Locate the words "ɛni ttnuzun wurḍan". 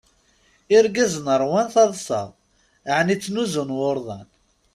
2.97-4.27